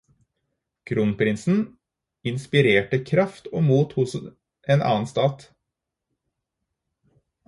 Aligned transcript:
Kronprinsen 0.89 1.59
inspirerte 2.31 3.03
kraft 3.09 3.47
og 3.59 3.63
mot 3.67 3.93
hos 3.99 4.15
en 4.75 4.81
annen 4.87 5.05
stat. 5.13 5.45